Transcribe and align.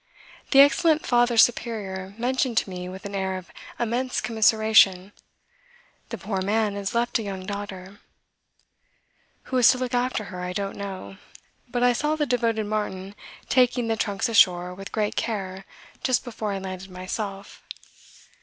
The 0.49 0.61
excellent 0.61 1.05
Father 1.05 1.37
Superior 1.37 2.15
mentioned 2.17 2.57
to 2.57 2.69
me 2.71 2.89
with 2.89 3.05
an 3.05 3.13
air 3.13 3.37
of 3.37 3.51
immense 3.79 4.19
commiseration: 4.19 5.11
"The 6.09 6.17
poor 6.17 6.41
man 6.41 6.73
has 6.73 6.95
left 6.95 7.19
a 7.19 7.21
young 7.21 7.45
daughter." 7.45 7.99
Who 9.43 9.57
was 9.57 9.69
to 9.73 9.77
look 9.77 9.93
after 9.93 10.23
her 10.33 10.41
I 10.41 10.53
don't 10.53 10.75
know, 10.75 11.17
but 11.69 11.83
I 11.83 11.93
saw 11.93 12.15
the 12.15 12.25
devoted 12.25 12.65
Martin 12.65 13.13
taking 13.47 13.89
the 13.89 13.95
trunks 13.95 14.27
ashore 14.27 14.73
with 14.73 14.91
great 14.91 15.15
care 15.15 15.65
just 16.01 16.23
before 16.23 16.51
I 16.51 16.57
landed 16.57 16.89
myself. 16.89 17.61